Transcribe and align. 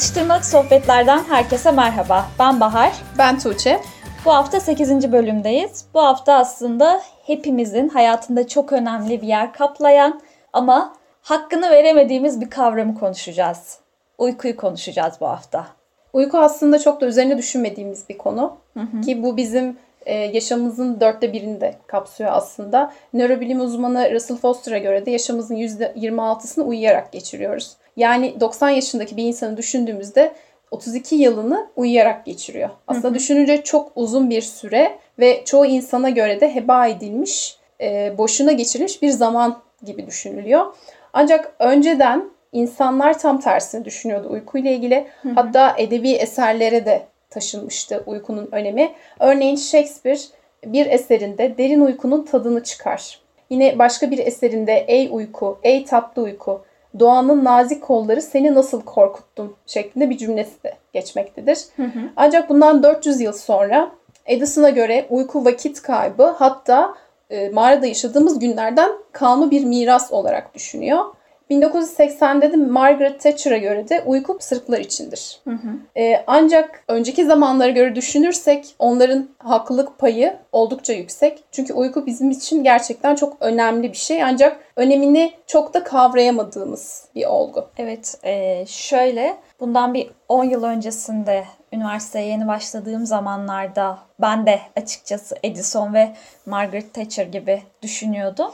Atıştırmalık 0.00 0.44
sohbetlerden 0.44 1.24
herkese 1.24 1.70
merhaba. 1.70 2.26
Ben 2.38 2.60
Bahar. 2.60 2.92
Ben 3.18 3.38
Tuğçe. 3.38 3.80
Bu 4.24 4.34
hafta 4.34 4.60
8. 4.60 5.12
bölümdeyiz. 5.12 5.84
Bu 5.94 6.00
hafta 6.00 6.34
aslında 6.34 7.00
hepimizin 7.26 7.88
hayatında 7.88 8.48
çok 8.48 8.72
önemli 8.72 9.22
bir 9.22 9.26
yer 9.26 9.52
kaplayan 9.52 10.20
ama 10.52 10.94
hakkını 11.22 11.70
veremediğimiz 11.70 12.40
bir 12.40 12.50
kavramı 12.50 12.98
konuşacağız. 12.98 13.78
Uykuyu 14.18 14.56
konuşacağız 14.56 15.14
bu 15.20 15.28
hafta. 15.28 15.66
Uyku 16.12 16.38
aslında 16.38 16.78
çok 16.78 17.00
da 17.00 17.06
üzerine 17.06 17.38
düşünmediğimiz 17.38 18.08
bir 18.08 18.18
konu. 18.18 18.56
Hı 18.74 18.80
hı. 18.80 19.00
Ki 19.00 19.22
bu 19.22 19.36
bizim 19.36 19.76
e, 20.06 20.14
yaşamımızın 20.14 21.00
dörtte 21.00 21.32
birini 21.32 21.60
de 21.60 21.74
kapsıyor 21.86 22.30
aslında. 22.32 22.92
Nörobilim 23.12 23.60
uzmanı 23.60 24.14
Russell 24.14 24.36
Foster'a 24.36 24.78
göre 24.78 25.06
de 25.06 25.10
yaşamımızın 25.10 25.56
%26'sını 25.56 26.62
uyuyarak 26.62 27.12
geçiriyoruz. 27.12 27.76
Yani 28.00 28.40
90 28.40 28.70
yaşındaki 28.70 29.16
bir 29.16 29.24
insanı 29.24 29.56
düşündüğümüzde 29.56 30.32
32 30.70 31.14
yılını 31.14 31.68
uyuyarak 31.76 32.26
geçiriyor. 32.26 32.70
Aslında 32.86 33.08
hı 33.08 33.10
hı. 33.10 33.14
düşününce 33.14 33.62
çok 33.62 33.92
uzun 33.94 34.30
bir 34.30 34.42
süre 34.42 34.98
ve 35.18 35.44
çoğu 35.44 35.66
insana 35.66 36.10
göre 36.10 36.40
de 36.40 36.54
heba 36.54 36.86
edilmiş, 36.86 37.56
e, 37.80 38.18
boşuna 38.18 38.52
geçirilmiş 38.52 39.02
bir 39.02 39.10
zaman 39.10 39.58
gibi 39.84 40.06
düşünülüyor. 40.06 40.66
Ancak 41.12 41.54
önceden 41.58 42.30
insanlar 42.52 43.18
tam 43.18 43.40
tersini 43.40 43.84
düşünüyordu 43.84 44.28
uykuyla 44.30 44.70
ilgili. 44.70 45.06
Hı 45.22 45.28
hı. 45.28 45.32
Hatta 45.34 45.74
edebi 45.78 46.10
eserlere 46.12 46.86
de 46.86 47.02
taşınmıştı 47.30 48.02
uykunun 48.06 48.48
önemi. 48.52 48.92
Örneğin 49.20 49.56
Shakespeare 49.56 50.20
bir 50.64 50.86
eserinde 50.86 51.58
derin 51.58 51.80
uykunun 51.80 52.22
tadını 52.22 52.62
çıkar. 52.62 53.20
Yine 53.50 53.78
başka 53.78 54.10
bir 54.10 54.18
eserinde 54.18 54.84
ey 54.88 55.08
uyku, 55.12 55.58
ey 55.62 55.84
tatlı 55.84 56.22
uyku, 56.22 56.62
doğanın 56.98 57.44
nazik 57.44 57.82
kolları 57.82 58.22
seni 58.22 58.54
nasıl 58.54 58.82
korkuttun 58.82 59.56
şeklinde 59.66 60.10
bir 60.10 60.18
cümlesi 60.18 60.62
de 60.62 60.74
geçmektedir. 60.92 61.58
Hı 61.76 61.82
hı. 61.82 62.00
Ancak 62.16 62.48
bundan 62.48 62.82
400 62.82 63.20
yıl 63.20 63.32
sonra 63.32 63.90
Edison'a 64.26 64.70
göre 64.70 65.06
uyku 65.10 65.44
vakit 65.44 65.82
kaybı 65.82 66.24
hatta 66.24 66.94
e, 67.30 67.48
mağarada 67.48 67.86
yaşadığımız 67.86 68.38
günlerden 68.38 68.90
kalma 69.12 69.50
bir 69.50 69.64
miras 69.64 70.12
olarak 70.12 70.54
düşünüyor. 70.54 71.04
1980'de 71.50 72.52
de 72.52 72.56
Margaret 72.56 73.20
Thatcher'a 73.20 73.56
göre 73.56 73.88
de 73.88 74.02
uyku 74.06 74.36
sırklar 74.40 74.78
içindir. 74.78 75.40
Hı 75.44 75.50
hı. 75.50 75.68
Ee, 75.96 76.24
ancak 76.26 76.84
önceki 76.88 77.24
zamanlara 77.24 77.70
göre 77.70 77.94
düşünürsek 77.94 78.74
onların 78.78 79.28
haklılık 79.38 79.98
payı 79.98 80.36
oldukça 80.52 80.92
yüksek. 80.92 81.44
Çünkü 81.52 81.72
uyku 81.72 82.06
bizim 82.06 82.30
için 82.30 82.64
gerçekten 82.64 83.14
çok 83.14 83.36
önemli 83.40 83.92
bir 83.92 83.96
şey. 83.96 84.22
Ancak 84.22 84.60
önemini 84.76 85.32
çok 85.46 85.74
da 85.74 85.84
kavrayamadığımız 85.84 87.04
bir 87.14 87.26
olgu. 87.26 87.68
Evet, 87.78 88.18
e, 88.24 88.64
şöyle 88.66 89.36
bundan 89.60 89.94
bir 89.94 90.10
10 90.28 90.44
yıl 90.44 90.64
öncesinde 90.64 91.44
üniversiteye 91.72 92.26
yeni 92.26 92.48
başladığım 92.48 93.06
zamanlarda 93.06 93.98
ben 94.20 94.46
de 94.46 94.60
açıkçası 94.76 95.36
Edison 95.42 95.94
ve 95.94 96.12
Margaret 96.46 96.94
Thatcher 96.94 97.26
gibi 97.26 97.62
düşünüyordum. 97.82 98.50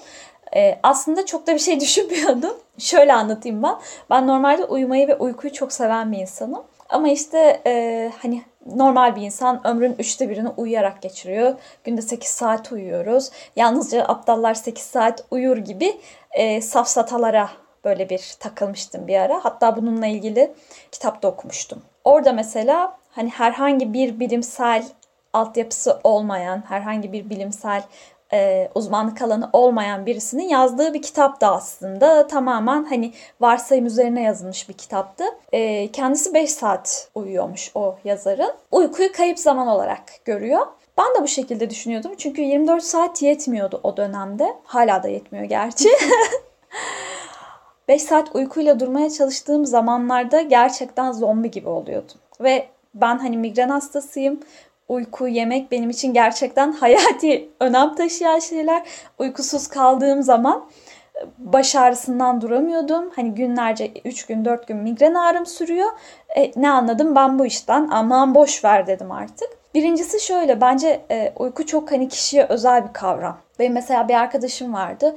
Ee, 0.55 0.79
aslında 0.83 1.27
çok 1.27 1.47
da 1.47 1.55
bir 1.55 1.59
şey 1.59 1.81
düşünmüyordum. 1.81 2.55
Şöyle 2.79 3.15
anlatayım 3.15 3.63
ben. 3.63 3.77
Ben 4.11 4.27
normalde 4.27 4.65
uyumayı 4.65 5.09
ve 5.09 5.17
uykuyu 5.17 5.53
çok 5.53 5.73
seven 5.73 6.13
bir 6.13 6.19
insanım. 6.19 6.63
Ama 6.89 7.09
işte 7.09 7.63
e, 7.67 8.13
hani 8.23 8.43
normal 8.75 9.17
bir 9.17 9.23
insan 9.23 9.67
ömrün 9.67 9.97
üçte 9.99 10.31
birini 10.31 10.49
uyuyarak 10.49 11.03
geçiriyor. 11.03 11.55
Günde 11.85 12.03
8 12.03 12.31
saat 12.31 12.73
uyuyoruz. 12.73 13.31
Yalnızca 13.57 14.05
aptallar 14.05 14.55
8 14.55 14.85
saat 14.85 15.25
uyur 15.31 15.57
gibi 15.57 16.01
e, 16.31 16.61
safsatalara 16.61 17.49
böyle 17.85 18.09
bir 18.09 18.35
takılmıştım 18.41 19.07
bir 19.07 19.19
ara. 19.19 19.45
Hatta 19.45 19.77
bununla 19.77 20.07
ilgili 20.07 20.53
kitapta 20.93 21.29
okumuştum. 21.29 21.83
Orada 22.05 22.33
mesela 22.33 22.99
hani 23.11 23.31
herhangi 23.31 23.93
bir 23.93 24.21
bilimsel 24.21 24.85
altyapısı 25.33 26.01
olmayan, 26.05 26.63
herhangi 26.69 27.13
bir 27.13 27.31
bilimsel 27.31 27.83
e, 28.33 28.69
uzmanlık 28.75 29.23
alanı 29.23 29.51
olmayan 29.53 30.07
birisinin 30.07 30.49
yazdığı 30.49 30.95
bir 30.95 31.03
kitap 31.03 31.41
da 31.41 31.53
aslında 31.53 32.27
tamamen 32.27 32.85
hani 32.85 33.13
varsayım 33.41 33.87
üzerine 33.87 34.23
yazılmış 34.23 34.69
bir 34.69 34.75
kitaptı. 34.75 35.25
E, 35.53 35.93
kendisi 35.93 36.35
5 36.35 36.51
saat 36.51 37.09
uyuyormuş 37.15 37.71
o 37.75 37.97
yazarın. 38.05 38.53
Uykuyu 38.73 39.13
kayıp 39.13 39.39
zaman 39.39 39.69
olarak 39.69 40.03
görüyor. 40.25 40.67
Ben 40.99 41.15
de 41.15 41.23
bu 41.23 41.29
şekilde 41.29 41.71
düşünüyordum 41.71 42.13
çünkü 42.19 42.43
24 42.43 42.83
saat 42.83 43.23
yetmiyordu 43.23 43.81
o 43.83 43.97
dönemde. 43.97 44.57
Hala 44.65 45.03
da 45.03 45.09
yetmiyor 45.09 45.45
gerçi. 45.45 45.89
5 47.89 48.03
saat 48.03 48.35
uykuyla 48.35 48.81
durmaya 48.81 49.11
çalıştığım 49.11 49.67
zamanlarda 49.67 50.41
gerçekten 50.41 51.13
zombi 51.13 51.51
gibi 51.51 51.69
oluyordum. 51.69 52.17
Ve 52.41 52.67
ben 52.95 53.19
hani 53.19 53.37
migren 53.37 53.69
hastasıyım 53.69 54.41
uyku, 54.89 55.29
yemek 55.29 55.73
benim 55.73 55.91
için 55.91 56.15
gerçekten 56.15 56.73
hayati 56.81 57.49
önem 57.61 57.95
taşıyan 57.95 58.39
şeyler. 58.39 58.83
Uykusuz 59.19 59.69
kaldığım 59.69 60.23
zaman 60.23 60.65
e, 61.15 61.21
baş 61.39 61.77
ağrısından 61.77 62.41
duramıyordum. 62.41 63.11
Hani 63.17 63.35
günlerce 63.35 63.93
3 64.05 64.27
gün 64.27 64.45
4 64.45 64.69
gün 64.69 64.77
migren 64.77 65.15
ağrım 65.15 65.47
sürüyor. 65.47 65.89
E, 66.37 66.53
ne 66.57 66.71
anladım 66.71 67.15
ben 67.15 67.39
bu 67.39 67.47
işten 67.47 67.89
aman 67.93 68.35
boş 68.35 68.65
ver 68.65 68.87
dedim 68.87 69.13
artık. 69.13 69.49
Birincisi 69.75 70.21
şöyle 70.21 70.61
bence 70.61 71.01
e, 71.11 71.33
uyku 71.37 71.67
çok 71.67 71.93
hani 71.93 72.09
kişiye 72.09 72.47
özel 72.49 72.89
bir 72.89 72.93
kavram. 72.93 73.39
Ve 73.61 73.69
mesela 73.69 74.09
bir 74.09 74.15
arkadaşım 74.15 74.75
vardı 74.75 75.17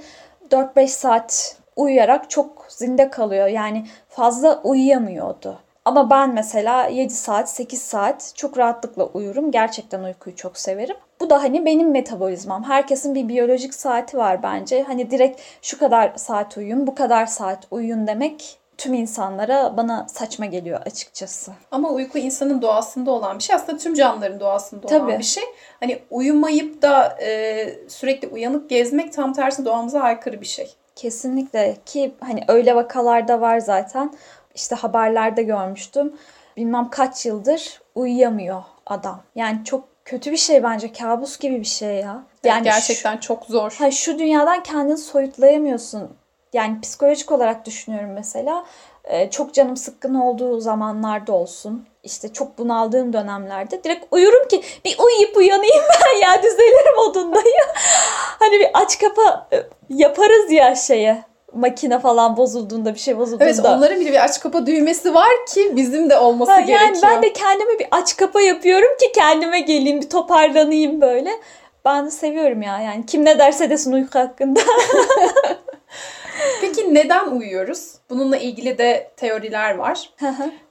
4-5 0.52 0.88
saat 0.88 1.58
uyuyarak 1.76 2.30
çok 2.30 2.66
zinde 2.70 3.10
kalıyor. 3.10 3.48
Yani 3.48 3.86
fazla 4.10 4.62
uyuyamıyordu. 4.64 5.60
Ama 5.86 6.10
ben 6.10 6.34
mesela 6.34 6.88
7 6.88 7.14
saat, 7.14 7.50
8 7.50 7.82
saat 7.82 8.32
çok 8.36 8.58
rahatlıkla 8.58 9.06
uyurum. 9.06 9.52
Gerçekten 9.52 10.04
uykuyu 10.04 10.36
çok 10.36 10.58
severim. 10.58 10.96
Bu 11.20 11.30
da 11.30 11.44
hani 11.44 11.66
benim 11.66 11.92
metabolizmam. 11.92 12.64
Herkesin 12.64 13.16
bir 13.16 13.28
biyolojik 13.28 13.74
saati 13.74 14.18
var 14.18 14.44
bence. 14.44 14.84
Hani 14.84 15.12
direkt 15.12 15.42
şu 15.62 15.80
kadar 15.80 16.12
saat 16.16 16.58
uyuyun, 16.58 16.88
bu 16.88 16.96
kadar 16.96 17.26
saat 17.26 17.68
uyuyun 17.72 18.08
demek 18.08 18.60
tüm 18.80 18.94
insanlara 18.94 19.78
bana 19.78 20.08
saçma 20.08 20.46
geliyor 20.46 20.82
açıkçası. 20.86 21.52
Ama 21.72 21.90
uyku 21.90 22.18
insanın 22.18 22.62
doğasında 22.62 23.12
olan 23.12 23.38
bir 23.38 23.44
şey. 23.44 23.56
Aslında 23.56 23.78
tüm 23.78 23.94
canlıların 23.94 24.40
doğasında 24.40 24.88
olan 24.88 25.00
Tabii. 25.00 25.20
bir 25.20 25.24
şey. 25.24 25.44
Hani 25.80 26.00
uyumayıp 26.10 26.82
da 26.82 27.18
e, 27.22 27.70
sürekli 27.88 28.28
uyanık 28.28 28.70
gezmek 28.70 29.14
tam 29.14 29.34
tersi 29.34 29.66
doğamıza 29.66 30.00
aykırı 30.00 30.42
bir 30.42 30.46
şey. 30.46 30.74
Kesinlikle 30.96 31.78
ki 31.86 32.12
hani 32.20 32.44
öyle 32.48 32.76
vakalarda 32.76 33.42
var 33.42 33.60
zaten 33.60 34.14
işte 34.56 34.76
haberlerde 34.76 35.44
görmüştüm. 35.44 36.14
Bilmem 36.58 36.90
kaç 36.90 37.26
yıldır 37.26 37.82
uyuyamıyor 37.96 38.64
adam. 38.86 39.22
Yani 39.36 39.64
çok 39.66 39.84
kötü 40.06 40.32
bir 40.32 40.38
şey 40.38 40.64
bence. 40.64 40.94
Kabus 40.94 41.40
gibi 41.40 41.60
bir 41.60 41.66
şey 41.66 41.96
ya. 41.96 42.24
Yani 42.44 42.64
gerçekten 42.64 43.16
şu, 43.16 43.22
çok 43.22 43.46
zor. 43.46 43.76
Ha, 43.80 43.92
şu 43.92 44.20
dünyadan 44.20 44.64
kendini 44.64 44.98
soyutlayamıyorsun. 44.98 46.10
Yani 46.54 46.82
psikolojik 46.82 47.32
olarak 47.32 47.66
düşünüyorum 47.66 48.12
mesela. 48.14 48.66
Ee, 49.04 49.30
çok 49.30 49.54
canım 49.54 49.78
sıkkın 49.78 50.16
olduğu 50.16 50.60
zamanlarda 50.60 51.34
olsun. 51.34 51.88
İşte 52.04 52.34
çok 52.34 52.58
bunaldığım 52.58 53.14
dönemlerde 53.14 53.84
direkt 53.84 54.06
uyurum 54.12 54.48
ki 54.48 54.62
bir 54.86 54.98
uyuyup 55.00 55.38
uyanayım 55.38 55.84
ben 56.06 56.18
ya 56.18 56.44
düzelirim 56.44 56.96
modundayım. 56.96 57.68
hani 58.40 58.60
bir 58.60 58.70
aç 58.74 59.00
kapa 59.00 59.48
e, 59.54 59.64
yaparız 59.90 60.52
ya 60.52 60.76
şeye 60.76 61.24
makine 61.54 62.00
falan 62.00 62.38
bozulduğunda 62.38 62.94
bir 62.94 63.00
şey 63.00 63.18
bozulduğunda. 63.18 63.46
Evet 63.46 63.60
onların 63.66 64.00
bile 64.00 64.12
bir 64.12 64.24
aç 64.24 64.40
kapa 64.40 64.66
düğmesi 64.66 65.14
var 65.14 65.30
ki 65.54 65.72
bizim 65.76 66.10
de 66.10 66.18
olması 66.18 66.52
ha, 66.52 66.60
gerekiyor. 66.60 66.82
Yani 66.82 66.98
ben 67.04 67.24
de 67.24 67.34
kendime 67.34 67.80
bir 67.80 67.88
aç 67.92 68.18
kapa 68.18 68.42
yapıyorum 68.42 68.98
ki 69.00 69.12
kendime 69.16 69.60
geleyim 69.60 70.02
bir 70.02 70.10
toparlanayım 70.10 71.02
böyle. 71.02 71.32
Ben 71.86 72.06
de 72.06 72.12
seviyorum 72.12 72.62
ya 72.62 72.80
yani 72.82 73.06
kim 73.06 73.26
ne 73.26 73.40
derse 73.40 73.70
desin 73.70 73.94
uyku 73.94 74.20
hakkında. 74.20 74.60
Peki 76.62 76.94
neden 76.94 77.28
uyuyoruz? 77.28 77.96
Bununla 78.10 78.38
ilgili 78.38 78.78
de 78.78 79.12
teoriler 79.18 79.76
var. 79.76 80.10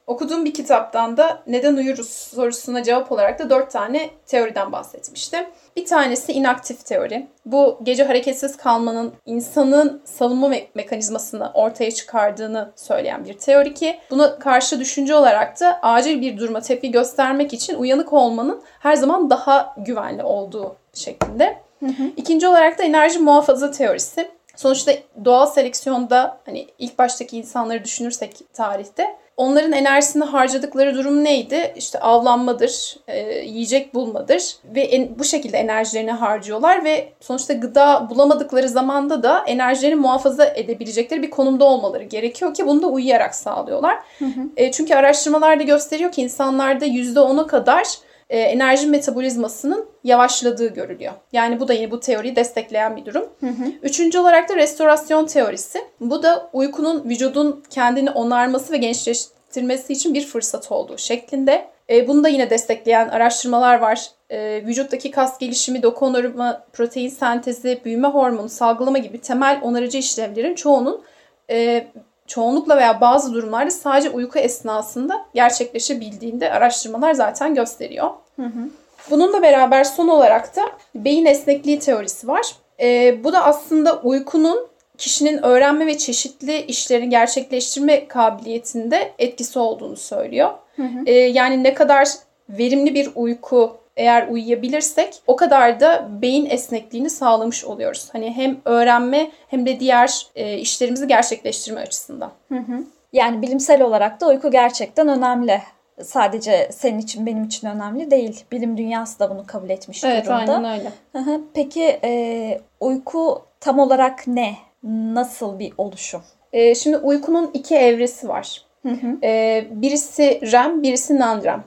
Okuduğum 0.09 0.45
bir 0.45 0.55
kitaptan 0.55 1.17
da 1.17 1.43
neden 1.47 1.77
uyuruz 1.77 2.09
sorusuna 2.09 2.83
cevap 2.83 3.13
olarak 3.13 3.39
da 3.39 3.51
dört 3.51 3.71
tane 3.71 4.11
teoriden 4.27 4.73
bahsetmiştim. 4.73 5.47
Bir 5.77 5.87
tanesi 5.87 6.33
inaktif 6.33 6.87
teori. 6.87 7.27
Bu 7.47 7.79
gece 7.83 8.05
hareketsiz 8.05 8.57
kalmanın 8.57 9.13
insanın 9.27 10.03
savunma 10.05 10.47
me- 10.49 10.67
mekanizmasını 10.75 11.51
ortaya 11.55 11.91
çıkardığını 11.91 12.71
söyleyen 12.77 13.25
bir 13.25 13.35
teori 13.35 13.75
ki 13.75 13.99
buna 14.11 14.39
karşı 14.39 14.81
düşünce 14.81 15.15
olarak 15.15 15.61
da 15.61 15.79
acil 15.83 16.21
bir 16.21 16.39
duruma 16.39 16.61
tepki 16.61 16.91
göstermek 16.91 17.53
için 17.53 17.75
uyanık 17.75 18.13
olmanın 18.13 18.63
her 18.81 18.97
zaman 18.97 19.31
daha 19.31 19.75
güvenli 19.79 20.23
olduğu 20.23 20.77
şeklinde. 20.95 21.59
Hı 21.81 21.87
hı. 21.87 22.03
İkinci 22.17 22.49
olarak 22.49 22.79
da 22.79 22.83
enerji 22.83 23.19
muhafaza 23.19 23.71
teorisi. 23.71 24.29
Sonuçta 24.57 24.93
doğal 25.25 25.47
seleksiyonda 25.47 26.39
hani 26.47 26.67
ilk 26.79 26.99
baştaki 26.99 27.39
insanları 27.39 27.85
düşünürsek 27.85 28.37
tarihte 28.53 29.17
onların 29.39 29.73
enerjisini 29.73 30.25
harcadıkları 30.25 30.95
durum 30.95 31.25
neydi? 31.25 31.73
İşte 31.77 31.99
avlanmadır, 32.01 32.97
e, 33.09 33.39
yiyecek 33.39 33.95
bulmadır 33.95 34.57
ve 34.65 34.81
en, 34.81 35.19
bu 35.19 35.25
şekilde 35.25 35.59
enerjilerini 35.59 36.13
harcıyorlar 36.13 36.85
ve 36.85 37.13
sonuçta 37.21 37.55
gıda 37.55 38.11
bulamadıkları 38.11 38.69
zamanda 38.69 39.23
da 39.23 39.45
enerjilerini 39.47 40.01
muhafaza 40.01 40.45
edebilecekleri 40.45 41.23
bir 41.23 41.31
konumda 41.31 41.65
olmaları 41.65 42.05
gerekiyor 42.05 42.55
ki 42.55 42.67
bunu 42.67 42.83
da 42.83 42.87
uyuyarak 42.87 43.35
sağlıyorlar. 43.35 43.99
Hı 44.19 44.25
hı. 44.25 44.41
E, 44.57 44.73
çünkü 44.73 44.95
araştırmalar 44.95 45.59
da 45.59 45.63
gösteriyor 45.63 46.13
ki 46.13 46.23
insanlarda 46.23 46.87
%10'a 46.87 47.47
kadar 47.47 47.85
e, 48.31 48.39
enerji 48.39 48.87
metabolizmasının 48.87 49.89
yavaşladığı 50.05 50.75
görülüyor. 50.75 51.13
Yani 51.33 51.61
bu 51.61 51.69
da 51.69 51.73
yine 51.73 51.91
bu 51.91 52.01
teoriyi 52.01 52.37
destekleyen 52.37 52.97
bir 52.97 53.05
durum. 53.05 53.29
Hı 53.41 53.47
hı. 53.47 53.73
Üçüncü 53.83 54.19
olarak 54.19 54.49
da 54.49 54.57
restorasyon 54.57 55.27
teorisi. 55.27 55.79
Bu 56.01 56.23
da 56.23 56.51
uykunun 56.53 57.05
vücudun 57.05 57.65
kendini 57.71 58.11
onarması 58.11 58.73
ve 58.73 58.77
gençleştirmesi 58.77 59.93
için 59.93 60.15
bir 60.15 60.27
fırsat 60.27 60.73
olduğu 60.73 60.99
şeklinde. 60.99 61.69
E, 61.91 62.09
bunu 62.09 62.25
da 62.25 62.29
yine 62.29 62.51
destekleyen 62.51 63.09
araştırmalar 63.09 63.79
var. 63.79 64.11
E, 64.31 64.67
vücuttaki 64.67 65.11
kas 65.11 65.39
gelişimi, 65.39 65.83
doku 65.83 66.07
onarımı, 66.07 66.63
protein 66.73 67.09
sentezi, 67.09 67.81
büyüme 67.85 68.09
hormonu, 68.09 68.49
salgılama 68.49 68.99
gibi 68.99 69.21
temel 69.21 69.61
onarıcı 69.63 69.99
işlevlerin 69.99 70.55
çoğunun 70.55 71.03
e, 71.51 71.87
çoğunlukla 72.29 72.77
veya 72.77 73.01
bazı 73.01 73.35
durumlarda 73.35 73.71
sadece 73.71 74.11
uyku 74.11 74.39
esnasında 74.39 75.27
gerçekleşebildiğinde 75.35 76.53
araştırmalar 76.53 77.15
zaten 77.15 77.55
gösteriyor. 77.55 78.11
Hı 78.37 78.47
hı. 78.47 78.71
Bununla 79.11 79.43
beraber 79.43 79.85
son 79.85 80.09
olarak 80.09 80.57
da 80.57 80.63
beyin 80.95 81.27
esnekliği 81.27 81.79
teorisi 81.79 82.29
var. 82.29 82.55
E, 82.81 83.17
bu 83.25 83.33
da 83.33 83.45
aslında 83.45 84.01
uykunun 84.01 84.69
kişinin 84.99 85.43
öğrenme 85.43 85.87
ve 85.87 85.99
çeşitli 85.99 86.61
işlerini 86.63 87.09
gerçekleştirme 87.09 88.09
kabiliyetinde 88.09 89.13
etkisi 89.19 89.59
olduğunu 89.59 89.97
söylüyor. 89.97 90.51
Hı 90.77 90.83
hı. 90.83 91.05
E, 91.07 91.13
yani 91.13 91.63
ne 91.63 91.75
kadar 91.75 92.09
verimli 92.49 92.95
bir 92.95 93.11
uyku 93.15 93.77
eğer 93.99 94.29
uyuyabilirsek 94.29 95.15
o 95.27 95.37
kadar 95.37 95.81
da 95.81 96.09
beyin 96.23 96.51
esnekliğini 96.51 97.11
sağlamış 97.11 97.65
oluyoruz. 97.65 98.09
Hani 98.13 98.33
hem 98.33 98.57
öğrenme 98.65 99.31
hem 99.49 99.67
de 99.67 99.81
diğer 99.81 100.27
e, 100.35 100.59
işlerimizi 100.59 101.07
gerçekleştirme 101.07 101.81
açısından. 101.81 102.31
Hı 102.49 102.59
hı. 102.59 102.85
Yani 103.13 103.43
bilimsel 103.43 103.83
olarak 103.83 104.21
da 104.21 104.27
uyku 104.27 104.51
gerçekten 104.51 105.09
önemli. 105.09 105.63
Sadece 106.03 106.69
senin 106.73 106.99
için 106.99 107.27
benim 107.27 107.45
için 107.45 107.69
önemli 107.69 108.11
değil. 108.11 108.45
Bilim 108.53 108.77
dünyası 108.77 109.19
da 109.19 109.31
bunu 109.31 109.47
kabul 109.47 109.71
etmiş 109.71 110.05
evet, 110.05 110.27
durumda. 110.27 110.41
Evet 110.41 110.49
aynen 110.49 110.79
öyle. 110.79 110.93
Hı 111.13 111.19
hı. 111.19 111.41
Peki 111.55 112.01
e, 112.05 112.61
uyku 112.81 113.43
tam 113.61 113.79
olarak 113.79 114.27
ne? 114.27 114.55
Nasıl 114.83 115.59
bir 115.59 115.73
oluşum? 115.79 116.23
E, 116.53 116.75
şimdi 116.75 116.97
uykunun 116.97 117.51
iki 117.55 117.77
evresi 117.77 118.29
var. 118.29 118.68
Hı 118.83 118.89
hı. 118.89 119.19
E, 119.23 119.65
birisi 119.71 120.41
REM, 120.53 120.83
birisi 120.83 121.15
non-REM. 121.15 121.61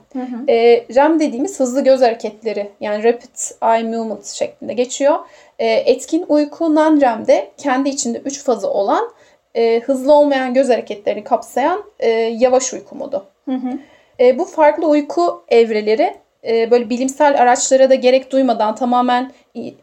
E, 0.48 0.86
REM 0.94 1.20
dediğimiz 1.20 1.60
hızlı 1.60 1.84
göz 1.84 2.02
hareketleri 2.02 2.70
yani 2.80 3.04
rapid 3.04 3.62
eye 3.62 3.82
movement 3.82 4.26
şeklinde 4.26 4.72
geçiyor. 4.72 5.18
E, 5.58 5.66
etkin 5.66 6.24
uyku 6.28 6.74
non-REM'de 6.74 7.50
kendi 7.58 7.88
içinde 7.88 8.18
üç 8.18 8.44
fazı 8.44 8.70
olan 8.70 9.12
e, 9.54 9.80
hızlı 9.80 10.12
olmayan 10.12 10.54
göz 10.54 10.68
hareketlerini 10.68 11.24
kapsayan 11.24 11.84
e, 12.00 12.08
yavaş 12.10 12.72
uyku 12.72 12.96
modu. 12.96 13.26
Hı 13.44 13.54
hı. 13.54 13.78
E, 14.20 14.38
bu 14.38 14.44
farklı 14.44 14.86
uyku 14.86 15.44
evreleri 15.48 16.14
e, 16.46 16.70
böyle 16.70 16.90
bilimsel 16.90 17.42
araçlara 17.42 17.90
da 17.90 17.94
gerek 17.94 18.32
duymadan 18.32 18.74
tamamen 18.74 19.32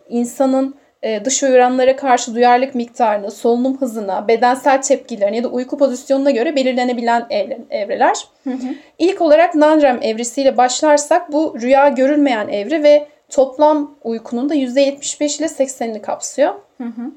insanın 0.10 0.76
dış 1.04 1.44
uyaranlara 1.44 1.96
karşı 1.96 2.36
duyarlılık 2.36 2.76
miktarını, 2.76 3.32
solunum 3.32 3.82
hızına, 3.82 4.28
bedensel 4.28 4.82
tepkilerine 4.82 5.38
ya 5.38 5.44
da 5.44 5.48
uyku 5.48 5.78
pozisyonuna 5.78 6.32
göre 6.32 6.56
belirlenebilen 6.56 7.26
evre, 7.30 7.60
evreler. 7.70 8.28
Hı 8.44 8.50
hı. 8.50 8.76
İlk 9.00 9.22
olarak 9.22 9.56
non-REM 9.56 10.00
evresiyle 10.02 10.58
başlarsak 10.58 11.32
bu 11.32 11.56
rüya 11.62 11.90
görülmeyen 11.90 12.48
evre 12.48 12.84
ve 12.84 13.08
toplam 13.30 13.96
uykunun 14.04 14.50
da 14.50 14.56
%75 14.56 15.40
ile 15.40 15.46
80'ini 15.46 16.02
kapsıyor. 16.02 16.54
Hı 16.78 16.84
hı. 16.84 17.12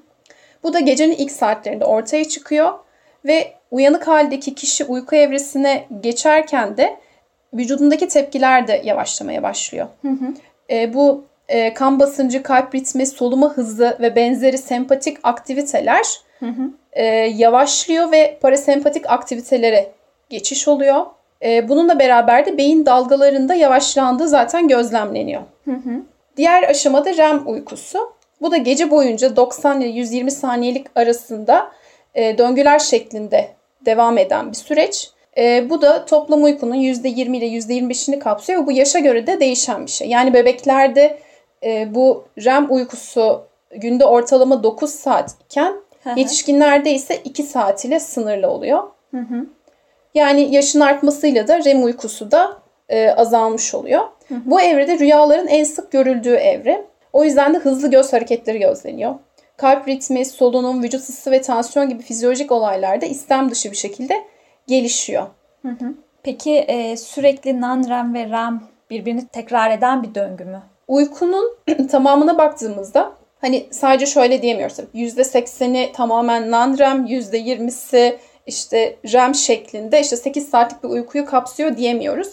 Bu 0.62 0.72
da 0.72 0.80
gecenin 0.80 1.14
ilk 1.14 1.32
saatlerinde 1.32 1.84
ortaya 1.84 2.24
çıkıyor 2.24 2.72
ve 3.24 3.52
uyanık 3.70 4.08
haldeki 4.08 4.54
kişi 4.54 4.84
uyku 4.84 5.16
evresine 5.16 5.86
geçerken 6.00 6.76
de 6.76 6.96
vücudundaki 7.54 8.08
tepkiler 8.08 8.68
de 8.68 8.82
yavaşlamaya 8.84 9.42
başlıyor. 9.42 9.86
Hı 10.02 10.08
hı. 10.08 10.34
E, 10.70 10.94
bu 10.94 11.24
e, 11.52 11.74
kan 11.74 12.00
basıncı, 12.00 12.42
kalp 12.42 12.74
ritmi, 12.74 13.06
soluma 13.06 13.52
hızı 13.52 13.96
ve 14.00 14.16
benzeri 14.16 14.58
sempatik 14.58 15.18
aktiviteler 15.22 16.20
hı 16.38 16.46
hı. 16.46 16.70
E, 16.92 17.04
yavaşlıyor 17.14 18.12
ve 18.12 18.38
parasempatik 18.42 19.10
aktivitelere 19.10 19.92
geçiş 20.30 20.68
oluyor. 20.68 21.06
E, 21.44 21.68
bununla 21.68 21.98
beraber 21.98 22.46
de 22.46 22.58
beyin 22.58 22.86
dalgalarında 22.86 23.54
yavaşlandığı 23.54 24.28
zaten 24.28 24.68
gözlemleniyor. 24.68 25.42
Hı 25.64 25.70
hı. 25.70 26.02
Diğer 26.36 26.62
aşamada 26.62 27.16
REM 27.16 27.42
uykusu. 27.46 27.98
Bu 28.40 28.50
da 28.50 28.56
gece 28.56 28.90
boyunca 28.90 29.36
90 29.36 29.80
ile 29.80 29.88
120 29.88 30.30
saniyelik 30.30 30.86
arasında 30.94 31.72
e, 32.14 32.38
döngüler 32.38 32.78
şeklinde 32.78 33.48
devam 33.86 34.18
eden 34.18 34.50
bir 34.50 34.56
süreç. 34.56 35.10
E, 35.38 35.70
bu 35.70 35.82
da 35.82 36.04
toplam 36.04 36.44
uykunun 36.44 36.74
%20 36.74 37.36
ile 37.36 37.46
%25'ini 37.46 38.18
kapsıyor 38.18 38.62
ve 38.62 38.66
bu 38.66 38.72
yaşa 38.72 38.98
göre 38.98 39.26
de 39.26 39.40
değişen 39.40 39.86
bir 39.86 39.90
şey. 39.90 40.08
Yani 40.08 40.34
bebeklerde 40.34 41.18
e, 41.64 41.94
bu 41.94 42.24
REM 42.44 42.66
uykusu 42.70 43.42
günde 43.70 44.04
ortalama 44.04 44.62
9 44.62 44.90
saat 44.90 45.36
iken 45.44 45.74
yetişkinlerde 46.16 46.92
ise 46.92 47.16
2 47.24 47.42
saat 47.42 47.84
ile 47.84 48.00
sınırlı 48.00 48.50
oluyor. 48.50 48.82
Hı 49.10 49.20
hı. 49.20 49.46
Yani 50.14 50.54
yaşın 50.54 50.80
artmasıyla 50.80 51.48
da 51.48 51.64
REM 51.64 51.84
uykusu 51.84 52.30
da 52.30 52.56
e, 52.88 53.10
azalmış 53.10 53.74
oluyor. 53.74 54.00
Hı 54.28 54.34
hı. 54.34 54.40
Bu 54.44 54.60
evrede 54.60 54.98
rüyaların 54.98 55.46
en 55.46 55.64
sık 55.64 55.92
görüldüğü 55.92 56.34
evre. 56.34 56.84
O 57.12 57.24
yüzden 57.24 57.54
de 57.54 57.58
hızlı 57.58 57.90
göz 57.90 58.12
hareketleri 58.12 58.58
gözleniyor. 58.58 59.14
Kalp 59.56 59.88
ritmi, 59.88 60.24
solunum, 60.24 60.82
vücut 60.82 61.00
ısısı 61.00 61.30
ve 61.30 61.40
tansiyon 61.40 61.88
gibi 61.88 62.02
fizyolojik 62.02 62.52
olaylarda 62.52 63.06
istem 63.06 63.50
dışı 63.50 63.70
bir 63.70 63.76
şekilde 63.76 64.24
gelişiyor. 64.66 65.26
Hı 65.62 65.68
hı. 65.68 65.94
Peki 66.22 66.58
e, 66.58 66.96
sürekli 66.96 67.60
non-REM 67.60 68.14
ve 68.14 68.24
REM 68.24 68.60
birbirini 68.90 69.26
tekrar 69.26 69.70
eden 69.70 70.02
bir 70.02 70.14
döngü 70.14 70.44
mü? 70.44 70.62
Uykunun 70.92 71.56
tamamına 71.90 72.38
baktığımızda 72.38 73.12
hani 73.40 73.66
sadece 73.70 74.06
şöyle 74.06 74.42
diyemiyoruz. 74.42 74.78
%80'i 74.94 75.92
tamamen 75.92 76.50
non-REM, 76.50 77.06
%20'si 77.06 78.16
işte 78.46 78.96
REM 79.12 79.34
şeklinde 79.34 80.00
işte 80.00 80.16
8 80.16 80.48
saatlik 80.48 80.82
bir 80.82 80.88
uykuyu 80.88 81.26
kapsıyor 81.26 81.76
diyemiyoruz. 81.76 82.28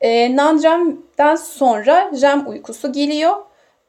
E, 0.00 0.36
non-REM'den 0.36 1.36
sonra 1.36 2.10
REM 2.22 2.48
uykusu 2.48 2.92
geliyor. 2.92 3.36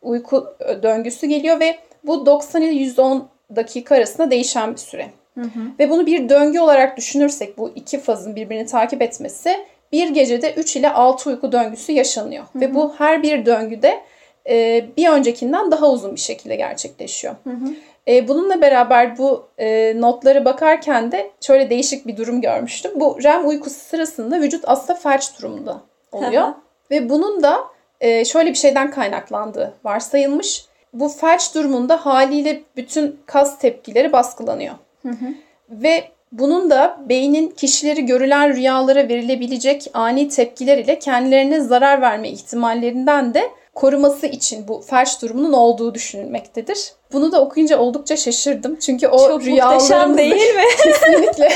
Uyku 0.02 0.48
döngüsü 0.84 1.28
geliyor 1.28 1.60
ve 1.60 1.78
bu 2.04 2.26
90 2.26 2.62
ile 2.62 2.72
110 2.72 3.28
dakika 3.56 3.96
arasında 3.96 4.32
değişen 4.32 4.72
bir 4.72 4.78
süre. 4.78 5.08
Hı 5.36 5.42
hı. 5.42 5.60
Ve 5.80 5.90
bunu 5.90 6.06
bir 6.06 6.30
döngü 6.30 6.60
olarak 6.60 6.98
düşünürsek 6.98 7.58
bu 7.58 7.72
iki 7.76 8.00
fazın 8.00 8.36
birbirini 8.36 8.66
takip 8.66 9.02
etmesi 9.02 9.66
bir 9.92 10.10
gecede 10.10 10.54
3 10.54 10.76
ile 10.76 10.90
6 10.90 11.30
uyku 11.30 11.52
döngüsü 11.52 11.92
yaşanıyor. 11.92 12.44
Hı 12.54 12.60
hı. 12.60 12.62
Ve 12.62 12.76
bu 12.76 12.96
her 12.98 13.24
bir 13.24 13.46
döngüde 13.46 14.02
e, 14.50 14.86
bir 14.98 15.10
öncekinden 15.10 15.72
daha 15.72 15.92
uzun 15.92 16.16
bir 16.16 16.20
şekilde 16.20 16.56
gerçekleşiyor. 16.56 17.36
Hı 17.44 17.50
hı. 17.50 17.74
E, 18.08 18.28
bununla 18.28 18.62
beraber 18.62 19.18
bu 19.18 19.48
e, 19.58 19.94
notlara 20.02 20.46
bakarken 20.46 21.12
de 21.12 21.32
şöyle 21.42 21.70
değişik 21.70 22.08
bir 22.08 22.18
durum 22.18 22.42
görmüştüm. 22.42 22.92
Bu 22.96 23.24
REM 23.24 23.48
uykusu 23.48 23.80
sırasında 23.80 24.42
vücut 24.42 24.64
aslında 24.68 25.00
felç 25.00 25.40
durumunda 25.40 25.82
oluyor. 26.12 26.44
Hı 26.44 26.48
hı. 26.48 26.56
Ve 26.92 27.10
bunun 27.10 27.44
da 27.44 27.60
e, 28.02 28.26
şöyle 28.26 28.50
bir 28.50 28.56
şeyden 28.56 28.92
kaynaklandığı 28.92 29.74
varsayılmış. 29.84 30.66
Bu 30.94 31.10
felç 31.10 31.56
durumunda 31.56 32.06
haliyle 32.06 32.62
bütün 32.76 33.20
kas 33.26 33.60
tepkileri 33.60 34.12
baskılanıyor. 34.12 34.76
Hı 35.02 35.10
hı. 35.10 35.34
Ve 35.70 36.04
bunun 36.32 36.70
da 36.70 36.98
beynin 37.10 37.50
kişileri 37.50 38.06
görülen 38.06 38.56
rüyalara 38.56 39.10
verilebilecek 39.10 39.92
ani 39.94 40.30
tepkiler 40.30 40.78
ile 40.78 41.00
kendilerine 41.00 41.60
zarar 41.60 42.02
verme 42.02 42.30
ihtimallerinden 42.30 43.34
de 43.34 43.52
koruması 43.76 44.28
için 44.28 44.68
bu 44.68 44.82
felç 44.82 45.22
durumunun 45.22 45.54
olduğu 45.54 45.94
düşünülmektedir. 45.94 46.94
Bunu 47.14 47.32
da 47.32 47.42
okuyunca 47.42 47.80
oldukça 47.80 48.18
şaşırdım. 48.18 48.76
Çünkü 48.76 49.08
o 49.08 49.28
Çok 49.28 49.44
rüyalarımızda 49.46 50.18
değil 50.18 50.56
mi? 50.56 50.64
kesinlikle 50.84 51.50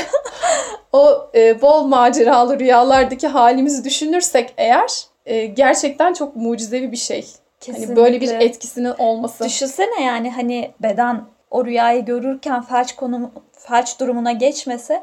o 0.92 1.30
e, 1.34 1.62
bol 1.62 1.82
maceralı 1.82 2.58
rüyalardaki 2.58 3.28
halimizi 3.28 3.84
düşünürsek 3.84 4.54
eğer 4.56 4.90
e, 5.26 5.46
gerçekten 5.46 6.12
çok 6.12 6.36
mucizevi 6.36 6.92
bir 6.92 6.96
şey. 6.96 7.26
Kesinlikle. 7.60 7.86
Hani 7.86 7.96
böyle 7.96 8.20
bir 8.20 8.30
etkisinin 8.30 8.94
olması. 8.98 9.44
Düşünsene 9.44 10.02
yani 10.04 10.30
hani 10.30 10.70
beden 10.80 11.24
o 11.52 11.64
rüyayı 11.64 12.04
görürken 12.04 12.62
felç 12.62 12.96
konum 12.96 13.30
felç 13.52 14.00
durumuna 14.00 14.32
geçmese 14.32 15.02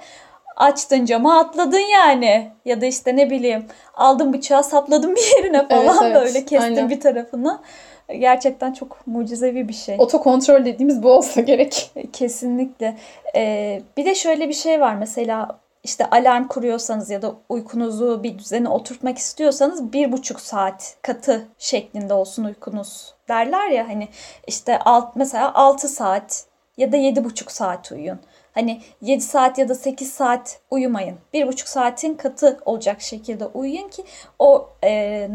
açtın 0.60 1.06
camı 1.06 1.40
atladın 1.40 1.92
yani. 1.94 2.52
Ya 2.66 2.82
da 2.82 2.86
işte 2.86 3.16
ne 3.16 3.30
bileyim 3.30 3.66
aldın 3.94 4.34
bıçağı 4.34 4.64
sapladın 4.64 5.16
bir 5.16 5.38
yerine 5.38 5.68
falan 5.68 5.86
evet, 5.86 6.02
evet. 6.04 6.16
böyle 6.16 6.46
kestin 6.46 6.76
Aynen. 6.76 6.90
bir 6.90 7.00
tarafını. 7.00 7.60
gerçekten 8.20 8.74
çok 8.74 9.08
mucizevi 9.08 9.68
bir 9.68 9.74
şey. 9.74 9.96
Otokontrol 10.00 10.66
dediğimiz 10.66 11.04
bu 11.04 11.12
olsa 11.12 11.42
gerek. 11.42 11.92
Kesinlikle. 12.14 12.98
Ee, 13.36 13.82
bir 13.98 14.06
de 14.06 14.16
şöyle 14.16 14.50
bir 14.50 14.54
şey 14.54 14.82
var 14.82 14.96
mesela 14.96 15.60
işte 15.84 16.06
alarm 16.10 16.48
kuruyorsanız 16.48 17.10
ya 17.10 17.22
da 17.22 17.36
uykunuzu 17.50 18.24
bir 18.24 18.40
düzene 18.40 18.70
oturtmak 18.70 19.18
istiyorsanız 19.18 19.94
bir 19.94 20.12
buçuk 20.12 20.42
saat 20.42 20.96
katı 21.02 21.48
şeklinde 21.58 22.14
olsun 22.14 22.44
uykunuz 22.44 23.14
derler 23.30 23.70
ya 23.70 23.90
hani 23.90 24.08
işte 24.48 24.80
alt, 24.80 25.16
mesela 25.16 25.54
6 25.54 25.88
saat 25.88 26.46
ya 26.78 26.92
da 26.92 26.98
yedi 26.98 27.24
buçuk 27.24 27.52
saat 27.52 27.92
uyuyun. 27.92 28.20
Hani 28.54 28.82
7 29.02 29.22
saat 29.22 29.58
ya 29.58 29.70
da 29.70 29.76
8 29.76 30.12
saat 30.12 30.60
uyumayın. 30.72 31.18
1,5 31.34 31.68
saatin 31.68 32.14
katı 32.14 32.60
olacak 32.66 33.02
şekilde 33.02 33.46
uyuyun 33.46 33.90
ki 33.90 34.04
o 34.40 34.70
e, 34.84 34.90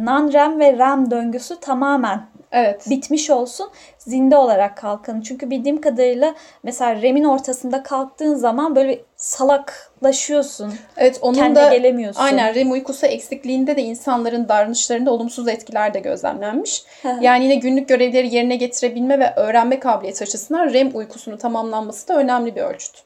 non-REM 0.05 0.61
ve 0.61 0.79
REM 0.79 1.11
döngüsü 1.11 1.61
tamamen 1.61 2.27
Evet. 2.55 2.91
bitmiş 2.91 3.31
olsun. 3.31 3.71
Zinde 3.99 4.37
olarak 4.37 4.77
kalkın. 4.77 5.21
Çünkü 5.21 5.51
bildiğim 5.51 5.81
kadarıyla 5.81 6.35
mesela 6.63 7.03
REM'in 7.03 7.25
ortasında 7.25 7.83
kalktığın 7.83 8.35
zaman 8.35 8.77
böyle 8.77 9.01
salaklaşıyorsun. 9.17 10.75
Evet 10.97 11.19
onun 11.23 11.35
Kendine 11.35 11.65
da 11.65 11.75
gelemiyorsun. 11.75 12.21
aynen 12.21 12.55
REM 12.55 12.73
uykusu 12.73 13.07
eksikliğinde 13.07 13.77
de 13.77 13.83
insanların 13.83 14.49
davranışlarında 14.49 15.11
olumsuz 15.11 15.49
etkiler 15.49 15.95
de 15.95 16.01
gözlemlenmiş. 16.01 16.85
yani 17.21 17.45
yine 17.45 17.55
günlük 17.55 17.89
görevleri 17.89 18.35
yerine 18.35 18.57
getirebilme 18.57 19.19
ve 19.19 19.35
öğrenme 19.37 19.81
kabiliyeti 19.81 20.25
açısından 20.25 20.73
REM 20.73 20.91
uykusunun 20.95 21.37
tamamlanması 21.37 22.09
da 22.09 22.17
önemli 22.19 22.57
bir 22.57 22.63
ölçüt. 22.63 23.03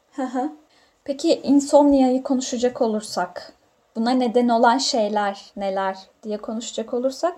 Peki 1.04 1.40
insomniayı 1.42 2.22
konuşacak 2.22 2.82
olursak, 2.82 3.52
buna 3.96 4.10
neden 4.10 4.48
olan 4.48 4.78
şeyler 4.78 5.40
neler 5.56 5.96
diye 6.22 6.36
konuşacak 6.36 6.94
olursak, 6.94 7.34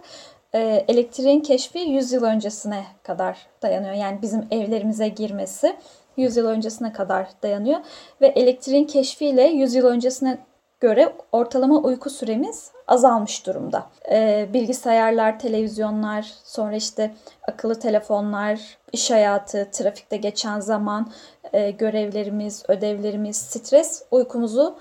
e, 0.54 0.84
elektriğin 0.88 1.40
keşfi 1.40 1.78
100 1.78 2.12
yıl 2.12 2.22
öncesine 2.22 2.84
kadar 3.02 3.46
dayanıyor. 3.62 3.94
Yani 3.94 4.22
bizim 4.22 4.46
evlerimize 4.50 5.08
girmesi 5.08 5.76
100 6.16 6.36
yıl 6.36 6.46
öncesine 6.46 6.92
kadar 6.92 7.28
dayanıyor 7.42 7.80
ve 8.20 8.26
elektriğin 8.26 8.84
keşfiyle 8.84 9.42
100 9.42 9.74
yıl 9.74 9.86
öncesine 9.86 10.38
göre 10.80 11.12
ortalama 11.32 11.78
uyku 11.78 12.10
süremiz 12.10 12.70
azalmış 12.86 13.46
durumda. 13.46 13.86
Ee, 14.10 14.48
bilgisayarlar, 14.52 15.38
televizyonlar, 15.38 16.32
sonra 16.44 16.76
işte 16.76 17.14
akıllı 17.48 17.78
telefonlar, 17.78 18.60
iş 18.92 19.10
hayatı, 19.10 19.68
trafikte 19.72 20.16
geçen 20.16 20.60
zaman, 20.60 21.12
e, 21.52 21.70
görevlerimiz, 21.70 22.62
ödevlerimiz, 22.68 23.36
stres 23.36 24.02
uykumuzu 24.10 24.78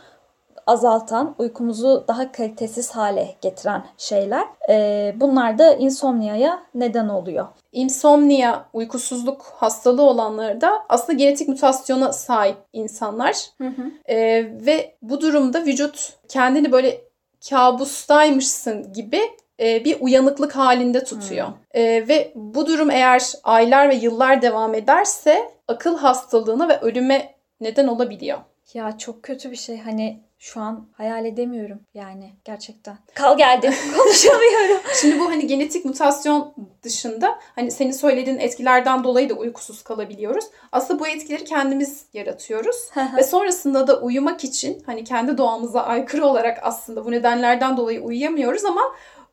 azaltan, 0.70 1.36
uykumuzu 1.38 2.06
daha 2.08 2.32
kalitesiz 2.32 2.92
hale 2.92 3.36
getiren 3.42 3.86
şeyler. 3.98 4.46
Ee, 4.70 5.16
bunlar 5.16 5.58
da 5.58 5.74
insomniaya 5.74 6.64
neden 6.76 7.10
oluyor. 7.10 7.48
Insomnia, 7.72 8.66
uykusuzluk 8.74 9.42
hastalığı 9.42 10.04
olanları 10.04 10.62
da 10.62 10.72
aslında 10.90 11.18
genetik 11.18 11.48
mutasyona 11.48 12.14
sahip 12.14 12.58
insanlar. 12.74 13.36
Hı 13.58 13.68
hı. 13.68 13.92
Ee, 14.06 14.18
ve 14.66 14.96
bu 15.02 15.22
durumda 15.22 15.66
vücut 15.66 16.14
kendini 16.28 16.72
böyle 16.72 17.02
kabustaymışsın 17.50 18.94
gibi 18.94 19.22
e, 19.60 19.86
bir 19.86 19.98
uyanıklık 20.02 20.56
halinde 20.56 21.04
tutuyor. 21.04 21.48
E, 21.72 22.08
ve 22.08 22.32
bu 22.36 22.66
durum 22.68 22.92
eğer 22.92 23.34
aylar 23.44 23.90
ve 23.90 23.96
yıllar 23.96 24.42
devam 24.42 24.74
ederse 24.74 25.52
akıl 25.68 25.98
hastalığına 25.98 26.70
ve 26.70 26.80
ölüme 26.80 27.36
neden 27.62 27.88
olabiliyor. 27.88 28.38
Ya 28.74 28.98
çok 28.98 29.24
kötü 29.24 29.52
bir 29.52 29.56
şey. 29.56 29.78
Hani 29.80 30.20
şu 30.40 30.62
an 30.62 30.90
hayal 30.94 31.26
edemiyorum 31.26 31.80
yani 31.94 32.34
gerçekten. 32.46 32.98
Kal 33.14 33.38
geldi. 33.38 33.74
Konuşamıyorum. 33.98 34.82
Şimdi 35.02 35.20
bu 35.20 35.30
hani 35.30 35.48
genetik 35.48 35.86
mutasyon 35.86 36.54
dışında 36.84 37.40
hani 37.56 37.72
senin 37.72 37.92
söylediğin 37.92 38.38
etkilerden 38.38 39.04
dolayı 39.04 39.30
da 39.30 39.34
uykusuz 39.34 39.84
kalabiliyoruz. 39.84 40.46
Aslında 40.72 41.00
bu 41.00 41.08
etkileri 41.08 41.44
kendimiz 41.44 42.06
yaratıyoruz. 42.14 42.90
Ve 43.18 43.24
sonrasında 43.24 43.88
da 43.88 44.02
uyumak 44.02 44.44
için 44.44 44.84
hani 44.86 45.04
kendi 45.04 45.38
doğamıza 45.38 45.82
aykırı 45.82 46.26
olarak 46.26 46.60
aslında 46.62 47.06
bu 47.06 47.12
nedenlerden 47.12 47.78
dolayı 47.78 48.02
uyuyamıyoruz 48.02 48.66
ama 48.66 48.82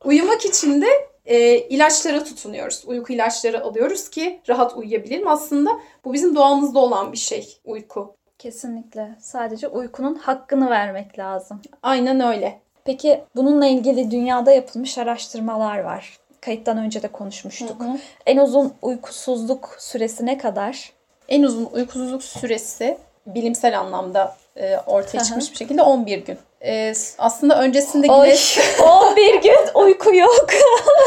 uyumak 0.04 0.44
için 0.44 0.82
de 0.82 0.86
e, 1.26 1.58
ilaçlara 1.58 2.24
tutunuyoruz. 2.24 2.82
Uyku 2.86 3.12
ilaçları 3.12 3.64
alıyoruz 3.64 4.10
ki 4.10 4.40
rahat 4.48 4.76
uyuyabilelim. 4.76 5.28
Aslında 5.28 5.70
bu 6.04 6.12
bizim 6.12 6.36
doğamızda 6.36 6.78
olan 6.78 7.12
bir 7.12 7.18
şey 7.18 7.58
uyku. 7.64 8.15
Kesinlikle. 8.38 9.08
Sadece 9.20 9.68
uykunun 9.68 10.14
hakkını 10.14 10.70
vermek 10.70 11.18
lazım. 11.18 11.60
Aynen 11.82 12.20
öyle. 12.20 12.60
Peki 12.84 13.24
bununla 13.36 13.66
ilgili 13.66 14.10
dünyada 14.10 14.52
yapılmış 14.52 14.98
araştırmalar 14.98 15.78
var. 15.78 16.18
Kayıttan 16.40 16.78
önce 16.78 17.02
de 17.02 17.08
konuşmuştuk. 17.08 17.80
Hı 17.80 17.84
hı. 17.84 17.98
En 18.26 18.36
uzun 18.36 18.74
uykusuzluk 18.82 19.76
süresi 19.78 20.26
ne 20.26 20.38
kadar? 20.38 20.92
En 21.28 21.42
uzun 21.42 21.68
uykusuzluk 21.72 22.22
süresi 22.22 22.98
bilimsel 23.26 23.78
anlamda 23.78 24.36
e, 24.56 24.76
ortaya 24.86 25.18
Hı 25.18 25.22
hı. 25.22 25.26
çıkmış 25.26 25.50
bir 25.52 25.56
şekilde 25.56 25.82
11 25.82 26.18
gün. 26.24 26.38
E, 26.64 26.92
aslında 27.18 27.60
öncesinde 27.62 28.12
Oy, 28.12 28.18
Guinness 28.18 28.58
11 28.82 29.42
gün 29.42 29.58
uyku 29.74 30.16
yok. 30.16 30.46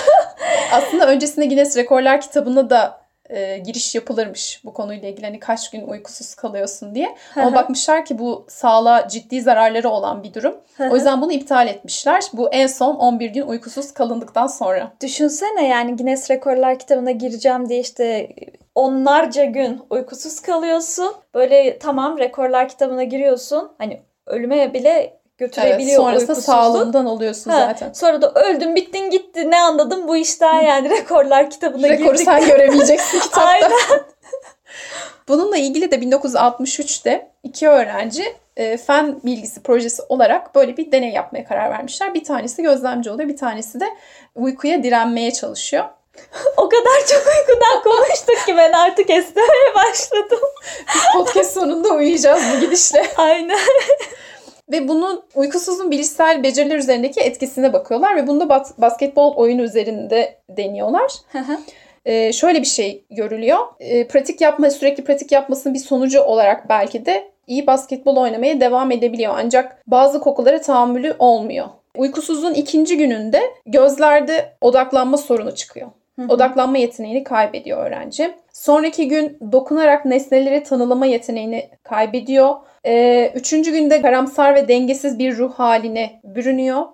aslında 0.71 1.07
öncesinde 1.07 1.45
Guinness 1.45 1.77
Rekorlar 1.77 2.21
kitabına 2.21 2.69
da 2.69 2.98
e, 3.29 3.57
giriş 3.57 3.95
yapılırmış 3.95 4.61
bu 4.65 4.73
konuyla 4.73 5.09
ilgili 5.09 5.25
hani 5.25 5.39
kaç 5.39 5.69
gün 5.71 5.87
uykusuz 5.87 6.35
kalıyorsun 6.35 6.95
diye. 6.95 7.15
Ama 7.35 7.55
bakmışlar 7.55 8.05
ki 8.05 8.19
bu 8.19 8.45
sağlığa 8.49 9.07
ciddi 9.07 9.41
zararları 9.41 9.89
olan 9.89 10.23
bir 10.23 10.33
durum. 10.33 10.55
o 10.91 10.95
yüzden 10.95 11.21
bunu 11.21 11.31
iptal 11.31 11.67
etmişler. 11.67 12.23
Bu 12.33 12.49
en 12.49 12.67
son 12.67 12.95
11 12.95 13.29
gün 13.29 13.41
uykusuz 13.47 13.93
kalındıktan 13.93 14.47
sonra. 14.47 14.91
Düşünsene 15.01 15.67
yani 15.67 15.95
Guinness 15.95 16.31
Rekorlar 16.31 16.79
kitabına 16.79 17.11
gireceğim 17.11 17.69
diye 17.69 17.79
işte 17.79 18.29
onlarca 18.75 19.45
gün 19.45 19.81
uykusuz 19.89 20.39
kalıyorsun. 20.39 21.13
Böyle 21.33 21.79
tamam 21.79 22.17
rekorlar 22.17 22.69
kitabına 22.69 23.03
giriyorsun. 23.03 23.71
Hani 23.77 24.01
ölüme 24.27 24.73
bile 24.73 25.18
Evet, 25.41 25.55
götürebiliyor 25.55 25.97
sonrasında 25.97 26.31
uykusuzluk. 26.31 26.45
sağlığından 26.55 27.05
oluyorsun 27.05 27.51
Ha, 27.51 27.59
zaten. 27.59 27.93
Sonra 27.93 28.21
da 28.21 28.31
öldün 28.33 28.75
bittin 28.75 29.09
gitti 29.09 29.51
ne 29.51 29.61
anladım 29.61 30.07
bu 30.07 30.15
işten 30.17 30.61
yani 30.61 30.89
rekorlar 30.99 31.49
kitabına 31.49 31.89
Rekoru 31.89 32.11
girdik. 32.11 32.25
sen 32.25 32.45
göremeyeceksin 32.47 33.19
kitapta. 33.19 33.41
Aynen. 33.45 33.71
Bununla 35.27 35.57
ilgili 35.57 35.91
de 35.91 35.95
1963'te 35.95 37.31
iki 37.43 37.67
öğrenci 37.69 38.35
e, 38.57 38.77
fen 38.77 39.19
bilgisi 39.25 39.63
projesi 39.63 40.01
olarak 40.09 40.55
böyle 40.55 40.77
bir 40.77 40.91
deney 40.91 41.09
yapmaya 41.09 41.45
karar 41.45 41.69
vermişler. 41.71 42.13
Bir 42.13 42.23
tanesi 42.23 42.63
gözlemci 42.63 43.11
oluyor, 43.11 43.29
bir 43.29 43.37
tanesi 43.37 43.79
de 43.79 43.85
uykuya 44.35 44.83
direnmeye 44.83 45.33
çalışıyor. 45.33 45.85
O 46.57 46.69
kadar 46.69 47.05
çok 47.09 47.23
uykudan 47.27 47.83
konuştuk 47.83 48.45
ki 48.45 48.57
ben 48.57 48.73
artık 48.73 49.09
esnemeye 49.09 49.75
başladım. 49.75 50.39
Podcast 51.13 51.53
sonunda 51.53 51.89
uyuyacağız 51.89 52.41
bu 52.55 52.59
gidişle. 52.59 53.05
Aynen. 53.17 53.59
Ve 54.71 54.87
bunun 54.87 55.23
uykusuzluğun 55.35 55.91
bilişsel 55.91 56.43
beceriler 56.43 56.77
üzerindeki 56.77 57.19
etkisine 57.19 57.73
bakıyorlar 57.73 58.15
ve 58.15 58.27
bunu 58.27 58.39
da 58.39 58.49
bas- 58.49 58.77
basketbol 58.77 59.35
oyunu 59.35 59.61
üzerinde 59.61 60.35
deniyorlar. 60.49 61.11
Ee, 62.05 62.33
şöyle 62.33 62.61
bir 62.61 62.67
şey 62.67 63.03
görülüyor. 63.11 63.57
Ee, 63.79 64.07
pratik 64.07 64.41
yapma, 64.41 64.69
sürekli 64.69 65.03
pratik 65.03 65.31
yapmasının 65.31 65.73
bir 65.73 65.79
sonucu 65.79 66.21
olarak 66.21 66.69
belki 66.69 67.05
de 67.05 67.31
iyi 67.47 67.67
basketbol 67.67 68.15
oynamaya 68.15 68.61
devam 68.61 68.91
edebiliyor. 68.91 69.33
Ancak 69.37 69.83
bazı 69.87 70.19
kokulara 70.19 70.61
tahammülü 70.61 71.15
olmuyor. 71.19 71.67
Uykusuzluğun 71.97 72.53
ikinci 72.53 72.97
gününde 72.97 73.41
gözlerde 73.65 74.53
odaklanma 74.61 75.17
sorunu 75.17 75.55
çıkıyor. 75.55 75.87
Odaklanma 76.29 76.77
yeteneğini 76.77 77.23
kaybediyor 77.23 77.85
öğrenci. 77.85 78.31
Sonraki 78.53 79.07
gün 79.07 79.37
dokunarak 79.51 80.05
nesneleri 80.05 80.63
tanılama 80.63 81.05
yeteneğini 81.05 81.69
kaybediyor. 81.83 82.55
Ee, 82.85 83.31
üçüncü 83.35 83.71
günde 83.71 84.01
karamsar 84.01 84.55
ve 84.55 84.67
dengesiz 84.67 85.19
bir 85.19 85.37
ruh 85.37 85.53
haline 85.53 86.21
bürünüyor. 86.23 86.85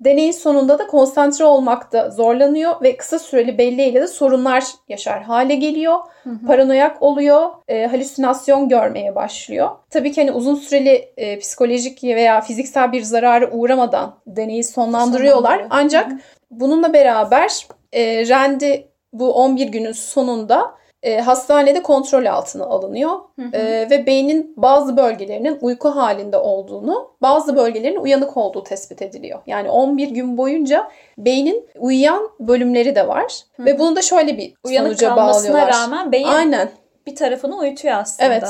Deneyin 0.00 0.32
sonunda 0.32 0.78
da 0.78 0.86
konsantre 0.86 1.44
olmakta 1.44 2.10
zorlanıyor 2.10 2.82
ve 2.82 2.96
kısa 2.96 3.18
süreli 3.18 3.58
belleğiyle 3.58 4.00
de 4.00 4.06
sorunlar 4.06 4.64
yaşar 4.88 5.22
hale 5.22 5.54
geliyor. 5.54 5.98
Paranoyak 6.46 7.02
oluyor, 7.02 7.50
e, 7.68 7.86
halüsinasyon 7.86 8.68
görmeye 8.68 9.14
başlıyor. 9.14 9.70
Tabii 9.90 10.12
ki 10.12 10.20
hani 10.20 10.32
uzun 10.32 10.54
süreli 10.54 11.12
e, 11.16 11.38
psikolojik 11.38 12.04
veya 12.04 12.40
fiziksel 12.40 12.92
bir 12.92 13.02
zarara 13.02 13.50
uğramadan 13.50 14.14
deneyi 14.26 14.64
sonlandırıyorlar. 14.64 15.50
Sonlandırıyor. 15.50 15.68
Ancak 15.70 16.12
bununla 16.50 16.92
beraber 16.92 17.66
e, 17.92 18.28
Randy 18.28 18.72
bu 19.12 19.32
11 19.32 19.68
günün 19.68 19.92
sonunda 19.92 20.74
e, 21.02 21.20
hastanede 21.20 21.82
kontrol 21.82 22.26
altına 22.26 22.64
alınıyor 22.64 23.20
E, 23.52 23.90
ve 23.90 24.06
beynin 24.06 24.54
bazı 24.56 24.96
bölgelerinin 24.96 25.58
uyku 25.60 25.88
halinde 25.88 26.36
olduğunu, 26.36 27.10
bazı 27.22 27.56
bölgelerinin 27.56 28.00
uyanık 28.00 28.36
olduğu 28.36 28.64
tespit 28.64 29.02
ediliyor. 29.02 29.40
Yani 29.46 29.70
11 29.70 30.08
gün 30.08 30.38
boyunca 30.38 30.90
beynin 31.18 31.68
uyuyan 31.78 32.30
bölümleri 32.40 32.94
de 32.94 33.08
var 33.08 33.32
ve 33.58 33.78
bunu 33.78 33.96
da 33.96 34.02
şöyle 34.02 34.38
bir 34.38 34.54
Uyanık 34.64 34.88
sonuca 34.88 35.08
kalmasına 35.08 35.52
bağlıyorlar. 35.52 35.82
rağmen 35.82 36.12
beyin 36.12 36.26
Aynen. 36.26 36.70
bir 37.06 37.16
tarafını 37.16 37.58
uyutuyor 37.58 37.94
aslında. 37.94 38.32
Evet. 38.32 38.44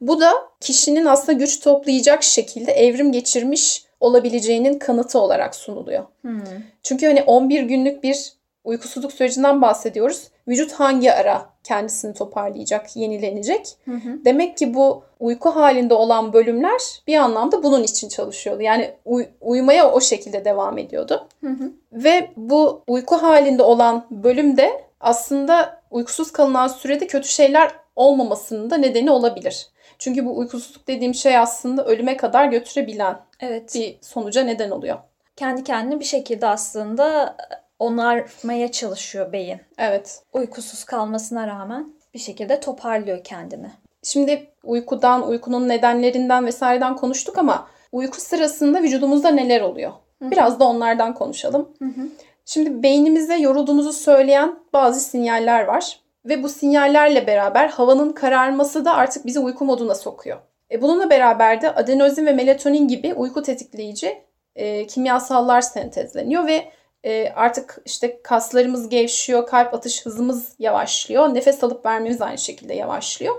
Bu 0.00 0.20
da 0.20 0.32
kişinin 0.60 1.04
aslında 1.04 1.32
güç 1.32 1.60
toplayacak 1.60 2.22
şekilde 2.22 2.72
evrim 2.72 3.12
geçirmiş 3.12 3.84
olabileceğinin 4.00 4.78
kanıtı 4.78 5.18
olarak 5.18 5.54
sunuluyor. 5.54 6.04
Hmm. 6.20 6.40
Çünkü 6.82 7.06
hani 7.06 7.22
11 7.22 7.62
günlük 7.62 8.02
bir 8.02 8.32
uykusuzluk 8.64 9.12
sürecinden 9.12 9.62
bahsediyoruz 9.62 10.28
vücut 10.50 10.72
hangi 10.72 11.12
ara 11.12 11.50
kendisini 11.64 12.14
toparlayacak, 12.14 12.96
yenilenecek? 12.96 13.76
Hı 13.84 13.90
hı. 13.94 14.24
Demek 14.24 14.56
ki 14.58 14.74
bu 14.74 15.02
uyku 15.20 15.50
halinde 15.50 15.94
olan 15.94 16.32
bölümler 16.32 16.80
bir 17.06 17.16
anlamda 17.16 17.62
bunun 17.62 17.82
için 17.82 18.08
çalışıyordu. 18.08 18.62
Yani 18.62 18.90
uy- 19.04 19.28
uyumaya 19.40 19.92
o 19.92 20.00
şekilde 20.00 20.44
devam 20.44 20.78
ediyordu. 20.78 21.28
Hı 21.40 21.50
hı. 21.50 21.72
Ve 21.92 22.30
bu 22.36 22.82
uyku 22.86 23.16
halinde 23.22 23.62
olan 23.62 24.06
bölümde 24.10 24.84
aslında 25.00 25.82
uykusuz 25.90 26.32
kalınan 26.32 26.68
sürede 26.68 27.06
kötü 27.06 27.28
şeyler 27.28 27.70
olmamasının 27.96 28.70
da 28.70 28.76
nedeni 28.76 29.10
olabilir. 29.10 29.68
Çünkü 29.98 30.26
bu 30.26 30.38
uykusuzluk 30.38 30.88
dediğim 30.88 31.14
şey 31.14 31.38
aslında 31.38 31.84
ölüme 31.84 32.16
kadar 32.16 32.46
götürebilen 32.46 33.16
Evet. 33.40 33.74
bir 33.74 33.98
sonuca 34.00 34.42
neden 34.42 34.70
oluyor. 34.70 34.98
Kendi 35.36 35.64
kendini 35.64 36.00
bir 36.00 36.04
şekilde 36.04 36.46
aslında 36.46 37.36
onarmaya 37.80 38.72
çalışıyor 38.72 39.32
beyin. 39.32 39.60
Evet. 39.78 40.22
Uykusuz 40.32 40.84
kalmasına 40.84 41.46
rağmen 41.46 41.92
bir 42.14 42.18
şekilde 42.18 42.60
toparlıyor 42.60 43.24
kendini. 43.24 43.70
Şimdi 44.02 44.48
uykudan, 44.64 45.28
uykunun 45.28 45.68
nedenlerinden 45.68 46.46
vesaireden 46.46 46.96
konuştuk 46.96 47.38
ama 47.38 47.68
uyku 47.92 48.20
sırasında 48.20 48.82
vücudumuzda 48.82 49.28
neler 49.28 49.60
oluyor? 49.60 49.92
Biraz 50.22 50.60
da 50.60 50.64
onlardan 50.64 51.14
konuşalım. 51.14 51.68
Hı 51.78 51.84
hı. 51.84 52.08
Şimdi 52.44 52.82
beynimize 52.82 53.36
yorulduğumuzu 53.36 53.92
söyleyen 53.92 54.58
bazı 54.72 55.00
sinyaller 55.00 55.64
var. 55.64 56.00
Ve 56.24 56.42
bu 56.42 56.48
sinyallerle 56.48 57.26
beraber 57.26 57.68
havanın 57.68 58.12
kararması 58.12 58.84
da 58.84 58.94
artık 58.94 59.26
bizi 59.26 59.38
uyku 59.38 59.64
moduna 59.64 59.94
sokuyor. 59.94 60.38
E 60.70 60.82
bununla 60.82 61.10
beraber 61.10 61.60
de 61.60 61.74
adenozin 61.74 62.26
ve 62.26 62.32
melatonin 62.32 62.88
gibi 62.88 63.14
uyku 63.14 63.42
tetikleyici 63.42 64.22
e, 64.56 64.86
kimyasallar 64.86 65.60
sentezleniyor 65.60 66.46
ve 66.46 66.64
e, 67.04 67.28
artık 67.28 67.82
işte 67.84 68.20
kaslarımız 68.22 68.88
gevşiyor, 68.88 69.46
kalp 69.46 69.74
atış 69.74 70.06
hızımız 70.06 70.54
yavaşlıyor, 70.58 71.34
nefes 71.34 71.64
alıp 71.64 71.86
vermemiz 71.86 72.22
aynı 72.22 72.38
şekilde 72.38 72.74
yavaşlıyor 72.74 73.34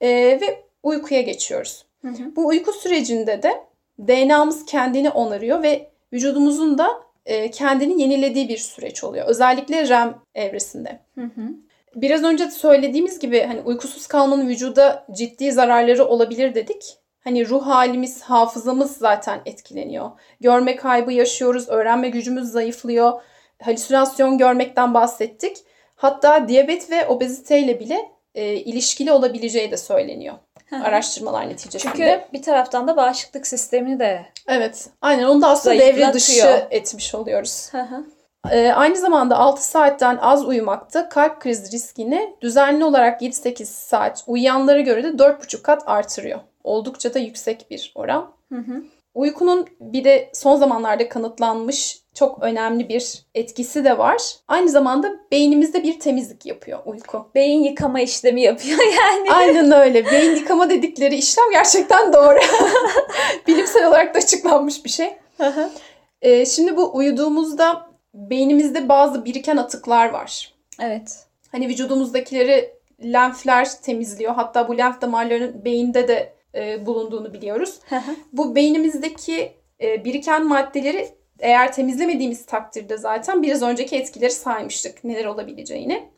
E, 0.00 0.08
ve 0.10 0.64
uykuya 0.82 1.20
geçiyoruz. 1.20 1.84
Hı 2.02 2.08
hı. 2.08 2.36
Bu 2.36 2.46
uyku 2.46 2.72
sürecinde 2.72 3.42
de 3.42 3.64
DNA'mız 3.98 4.66
kendini 4.66 5.10
onarıyor 5.10 5.62
ve 5.62 5.90
vücudumuzun 6.12 6.78
da 6.78 6.88
e, 7.26 7.50
kendini 7.50 8.02
yenilediği 8.02 8.48
bir 8.48 8.58
süreç 8.58 9.04
oluyor. 9.04 9.26
Özellikle 9.26 9.88
REM 9.88 10.14
evresinde. 10.34 11.00
Hı 11.14 11.24
hı. 11.24 11.42
Biraz 11.94 12.24
önce 12.24 12.46
de 12.46 12.50
söylediğimiz 12.50 13.18
gibi 13.18 13.42
hani 13.42 13.60
uykusuz 13.60 14.06
kalmanın 14.06 14.48
vücuda 14.48 15.06
ciddi 15.12 15.52
zararları 15.52 16.04
olabilir 16.04 16.54
dedik. 16.54 16.96
Hani 17.24 17.48
ruh 17.48 17.66
halimiz, 17.66 18.22
hafızamız 18.22 18.96
zaten 18.96 19.40
etkileniyor. 19.46 20.10
Görme 20.40 20.76
kaybı 20.76 21.12
yaşıyoruz, 21.12 21.68
öğrenme 21.68 22.08
gücümüz 22.08 22.48
zayıflıyor. 22.48 23.20
Halüsinasyon 23.62 24.38
görmekten 24.38 24.94
bahsettik. 24.94 25.56
Hatta 25.96 26.48
diyabet 26.48 26.90
ve 26.90 27.06
obeziteyle 27.06 27.80
bile 27.80 28.10
e, 28.34 28.54
ilişkili 28.54 29.12
olabileceği 29.12 29.70
de 29.70 29.76
söyleniyor. 29.76 30.34
Araştırmalar 30.84 31.48
neticesinde. 31.48 31.92
Çünkü 31.92 32.20
bir 32.32 32.42
taraftan 32.42 32.88
da 32.88 32.96
bağışıklık 32.96 33.46
sistemini 33.46 33.98
de 33.98 34.26
Evet, 34.46 34.88
aynen 35.02 35.24
onu 35.24 35.42
da 35.42 35.48
aslında 35.48 35.78
devre 35.78 36.12
dışı 36.12 36.66
etmiş 36.70 37.14
oluyoruz. 37.14 37.68
Hı 37.72 37.82
hı. 37.82 38.04
Ee, 38.50 38.72
aynı 38.72 38.96
zamanda 38.96 39.36
6 39.36 39.64
saatten 39.64 40.18
az 40.20 40.46
uyumakta 40.46 41.08
kalp 41.08 41.40
krizi 41.40 41.72
riskini 41.72 42.36
düzenli 42.40 42.84
olarak 42.84 43.22
7-8 43.22 43.64
saat 43.64 44.24
uyuyanlara 44.26 44.80
göre 44.80 45.04
de 45.04 45.08
4,5 45.08 45.62
kat 45.62 45.82
artırıyor. 45.86 46.40
Oldukça 46.64 47.14
da 47.14 47.18
yüksek 47.18 47.70
bir 47.70 47.92
oran. 47.94 48.32
Hı 48.52 48.58
hı. 48.58 48.82
Uykunun 49.14 49.66
bir 49.80 50.04
de 50.04 50.30
son 50.34 50.56
zamanlarda 50.56 51.08
kanıtlanmış 51.08 51.98
çok 52.14 52.42
önemli 52.42 52.88
bir 52.88 53.22
etkisi 53.34 53.84
de 53.84 53.98
var. 53.98 54.22
Aynı 54.48 54.68
zamanda 54.68 55.10
beynimizde 55.30 55.82
bir 55.82 56.00
temizlik 56.00 56.46
yapıyor 56.46 56.78
uyku. 56.84 57.30
beyin 57.34 57.62
yıkama 57.62 58.00
işlemi 58.00 58.40
yapıyor 58.42 58.78
yani. 58.98 59.32
Aynen 59.32 59.72
öyle. 59.72 60.06
Beyin 60.06 60.36
yıkama 60.36 60.70
dedikleri 60.70 61.14
işlem 61.14 61.50
gerçekten 61.52 62.12
doğru. 62.12 62.38
Bilimsel 63.46 63.88
olarak 63.88 64.14
da 64.14 64.18
açıklanmış 64.18 64.84
bir 64.84 64.90
şey. 64.90 65.16
Ee, 66.22 66.46
şimdi 66.46 66.76
bu 66.76 66.96
uyuduğumuzda 66.96 67.90
beynimizde 68.14 68.88
bazı 68.88 69.24
biriken 69.24 69.56
atıklar 69.56 70.08
var. 70.10 70.54
evet. 70.80 71.18
Hani 71.52 71.68
vücudumuzdakileri 71.68 72.74
lenfler 73.02 73.68
temizliyor. 73.82 74.34
Hatta 74.34 74.68
bu 74.68 74.78
lenf 74.78 75.00
damarlarının 75.00 75.64
beyinde 75.64 76.08
de 76.08 76.34
e, 76.54 76.86
bulunduğunu 76.86 77.32
biliyoruz. 77.32 77.80
Bu 78.32 78.54
beynimizdeki 78.54 79.52
e, 79.82 80.04
biriken 80.04 80.46
maddeleri 80.46 81.08
eğer 81.38 81.72
temizlemediğimiz 81.72 82.46
takdirde 82.46 82.96
zaten 82.96 83.42
biraz 83.42 83.62
önceki 83.62 83.96
etkileri 83.96 84.30
saymıştık 84.30 85.04
neler 85.04 85.24
olabileceğini. 85.24 86.08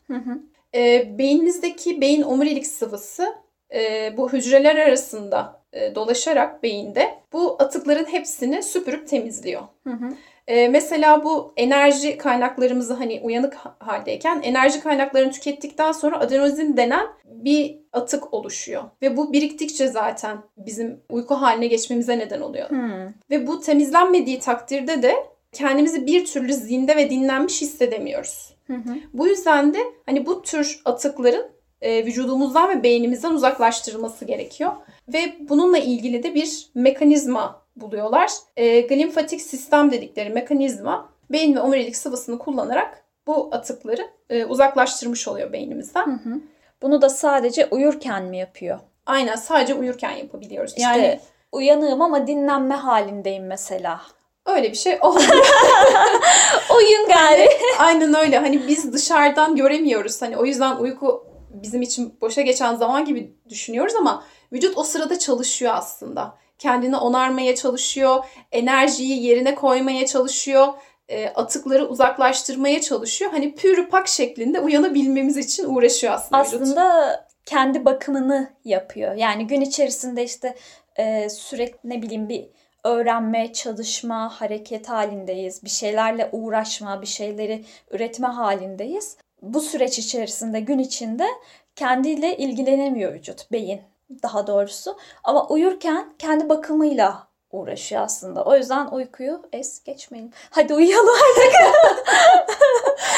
E, 0.75 1.13
beynimizdeki 1.17 2.01
beyin 2.01 2.21
omurilik 2.21 2.67
sıvısı 2.67 3.35
e, 3.73 4.13
bu 4.17 4.33
hücreler 4.33 4.75
arasında 4.75 5.61
e, 5.73 5.95
dolaşarak 5.95 6.63
beyinde 6.63 7.17
bu 7.33 7.55
atıkların 7.59 8.05
hepsini 8.05 8.63
süpürüp 8.63 9.07
temizliyor. 9.07 9.61
Hı 9.83 9.93
hı. 9.93 10.09
Ee, 10.47 10.67
mesela 10.67 11.23
bu 11.23 11.53
enerji 11.57 12.17
kaynaklarımızı 12.17 12.93
hani 12.93 13.21
uyanık 13.23 13.53
ha- 13.53 13.75
haldeyken 13.79 14.41
enerji 14.43 14.79
kaynaklarını 14.79 15.31
tükettikten 15.31 15.91
sonra 15.91 16.19
adenozin 16.19 16.77
denen 16.77 17.07
bir 17.25 17.79
atık 17.93 18.33
oluşuyor. 18.33 18.83
Ve 19.01 19.17
bu 19.17 19.33
biriktikçe 19.33 19.87
zaten 19.87 20.37
bizim 20.57 21.01
uyku 21.09 21.35
haline 21.35 21.67
geçmemize 21.67 22.19
neden 22.19 22.41
oluyor. 22.41 22.69
Hı. 22.69 23.13
Ve 23.29 23.47
bu 23.47 23.61
temizlenmediği 23.61 24.39
takdirde 24.39 25.01
de 25.01 25.15
kendimizi 25.51 26.05
bir 26.05 26.25
türlü 26.25 26.53
zinde 26.53 26.95
ve 26.95 27.09
dinlenmiş 27.09 27.61
hissedemiyoruz. 27.61 28.53
Hı 28.67 28.73
hı. 28.73 28.95
Bu 29.13 29.27
yüzden 29.27 29.73
de 29.73 29.79
hani 30.05 30.25
bu 30.25 30.41
tür 30.41 30.81
atıkların 30.85 31.45
e, 31.81 32.05
vücudumuzdan 32.05 32.69
ve 32.69 32.83
beynimizden 32.83 33.31
uzaklaştırılması 33.31 34.25
gerekiyor. 34.25 34.71
Ve 35.13 35.35
bununla 35.39 35.77
ilgili 35.77 36.23
de 36.23 36.35
bir 36.35 36.67
mekanizma 36.75 37.66
buluyorlar. 37.81 38.31
E, 38.57 38.81
glimfatik 38.81 39.41
sistem 39.41 39.91
dedikleri 39.91 40.29
mekanizma 40.29 41.09
beyin 41.31 41.55
ve 41.55 41.59
omurilik 41.59 41.95
sıvısını 41.97 42.39
kullanarak 42.39 43.03
bu 43.27 43.49
atıkları 43.51 44.07
e, 44.29 44.45
uzaklaştırmış 44.45 45.27
oluyor 45.27 45.53
beynimizden. 45.53 46.05
Hı 46.05 46.29
hı. 46.29 46.39
Bunu 46.81 47.01
da 47.01 47.09
sadece 47.09 47.67
uyurken 47.71 48.23
mi 48.23 48.37
yapıyor? 48.37 48.79
Aynen 49.05 49.35
sadece 49.35 49.73
uyurken 49.73 50.11
yapabiliyoruz. 50.11 50.71
İşte 50.71 50.81
Yani 50.81 51.19
uyanığım 51.51 52.01
ama 52.01 52.27
dinlenme 52.27 52.75
halindeyim 52.75 53.47
mesela. 53.47 54.01
öyle 54.45 54.71
bir 54.71 54.77
şey 54.77 54.97
olmuyor. 55.01 55.29
Oyun 56.75 57.07
gari. 57.07 57.49
Aynen 57.79 58.13
öyle. 58.13 58.37
Hani 58.37 58.67
biz 58.67 58.93
dışarıdan 58.93 59.55
göremiyoruz. 59.55 60.21
Hani 60.21 60.37
o 60.37 60.45
yüzden 60.45 60.75
uyku 60.75 61.27
bizim 61.49 61.81
için 61.81 62.17
boşa 62.21 62.41
geçen 62.41 62.75
zaman 62.75 63.05
gibi 63.05 63.35
düşünüyoruz 63.49 63.95
ama 63.95 64.23
vücut 64.53 64.77
o 64.77 64.83
sırada 64.83 65.19
çalışıyor 65.19 65.73
aslında. 65.75 66.37
Kendini 66.59 66.97
onarmaya 66.97 67.55
çalışıyor, 67.55 68.23
enerjiyi 68.51 69.23
yerine 69.23 69.55
koymaya 69.55 70.05
çalışıyor, 70.05 70.67
e, 71.09 71.27
atıkları 71.27 71.87
uzaklaştırmaya 71.87 72.81
çalışıyor. 72.81 73.31
Hani 73.31 73.55
pürü 73.55 73.89
pak 73.89 74.07
şeklinde 74.07 74.59
uyanabilmemiz 74.59 75.37
için 75.37 75.75
uğraşıyor 75.75 76.13
aslında, 76.13 76.41
vücut. 76.41 76.61
Aslında 76.61 77.27
kendi 77.45 77.85
bakımını 77.85 78.49
yapıyor. 78.65 79.15
Yani 79.15 79.47
gün 79.47 79.61
içerisinde 79.61 80.23
işte 80.23 80.55
e, 80.95 81.29
sürekli 81.29 81.89
ne 81.89 82.01
bileyim 82.01 82.29
bir 82.29 82.47
öğrenme, 82.83 83.53
çalışma, 83.53 84.41
hareket 84.41 84.89
halindeyiz. 84.89 85.63
Bir 85.63 85.69
şeylerle 85.69 86.29
uğraşma, 86.31 87.01
bir 87.01 87.07
şeyleri 87.07 87.65
üretme 87.91 88.27
halindeyiz. 88.27 89.17
Bu 89.41 89.61
süreç 89.61 89.99
içerisinde 89.99 90.59
gün 90.59 90.79
içinde 90.79 91.27
kendiyle 91.75 92.37
ilgilenemiyor 92.37 93.13
vücut, 93.13 93.51
beyin 93.51 93.81
daha 94.23 94.47
doğrusu. 94.47 94.97
Ama 95.23 95.47
uyurken 95.47 96.13
kendi 96.19 96.49
bakımıyla 96.49 97.26
uğraşıyor 97.51 98.01
aslında. 98.01 98.43
O 98.43 98.55
yüzden 98.55 98.87
uykuyu 98.87 99.41
es 99.53 99.83
geçmeyin. 99.83 100.33
Hadi 100.49 100.73
uyuyalım. 100.73 101.15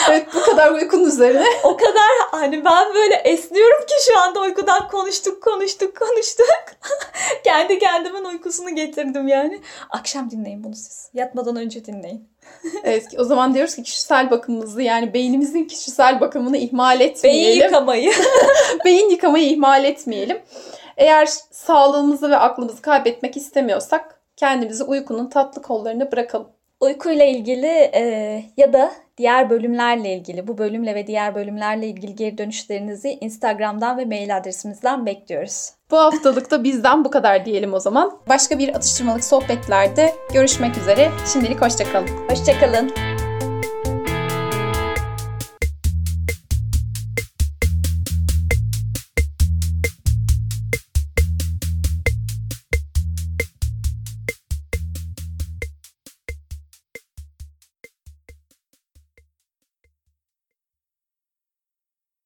Evet 0.10 0.28
bu 0.36 0.42
kadar 0.42 0.72
uykunun 0.72 1.06
üzerine. 1.06 1.46
O 1.64 1.78
kadar 1.78 2.10
hani 2.32 2.66
ben 2.66 2.96
böyle 2.96 3.16
esniyorum 3.16 3.86
ki 3.86 3.94
şu 4.08 4.20
anda 4.20 4.42
uykudan 4.42 4.88
konuştuk 4.88 5.44
konuştuk 5.44 5.98
konuştuk. 6.00 6.48
Kendi 7.44 7.80
kendimin 7.80 8.26
uykusunu 8.26 8.76
getirdim 8.76 9.28
yani. 9.28 9.62
Akşam 9.90 10.32
dinleyin 10.32 10.64
bunu 10.64 10.76
siz. 10.76 11.10
Yatmadan 11.14 11.56
önce 11.56 11.86
dinleyin. 11.86 12.30
Evet 12.84 13.06
o 13.18 13.24
zaman 13.24 13.54
diyoruz 13.54 13.76
ki 13.76 13.84
kişisel 13.84 14.32
bakımımızı 14.32 14.82
yani 14.82 15.14
beynimizin 15.14 15.66
kişisel 15.66 16.22
bakımını 16.22 16.58
ihmal 16.58 17.02
etmeyelim. 17.02 17.50
Beyin 17.50 17.64
yıkamayı. 17.64 18.12
beyin 18.86 19.10
yıkamayı 19.10 19.50
ihmal 19.50 19.86
etmeyelim. 19.86 20.42
Eğer 20.98 21.30
sağlığımızı 21.52 22.30
ve 22.30 22.38
aklımızı 22.38 22.82
kaybetmek 22.82 23.38
istemiyorsak 23.38 24.19
kendimizi 24.40 24.84
uykunun 24.84 25.30
tatlı 25.30 25.62
kollarına 25.62 26.12
bırakalım. 26.12 26.48
Uykuyla 26.80 27.26
ilgili 27.26 27.68
e, 27.68 28.44
ya 28.58 28.74
da 28.74 28.92
diğer 29.18 29.50
bölümlerle 29.50 30.14
ilgili, 30.14 30.48
bu 30.48 30.58
bölümle 30.58 30.96
ve 30.96 31.08
diğer 31.08 31.36
bölümlerle 31.36 31.88
ilgili 31.88 32.16
geri 32.16 32.38
dönüşlerinizi 32.38 33.18
Instagram'dan 33.22 33.98
ve 33.98 34.06
mail 34.06 34.38
adresimizden 34.38 35.06
bekliyoruz. 35.06 35.72
Bu 35.92 35.98
haftalık 35.98 36.52
da 36.52 36.64
bizden 36.64 37.06
bu 37.06 37.12
kadar 37.12 37.46
diyelim 37.46 37.74
o 37.74 37.80
zaman. 37.80 38.20
Başka 38.30 38.60
bir 38.60 38.76
atıştırmalık 38.76 39.24
sohbetlerde 39.24 40.14
görüşmek 40.34 40.78
üzere. 40.78 41.12
Şimdilik 41.34 41.62
hoşçakalın. 41.62 42.08
Hoşçakalın. 42.30 43.09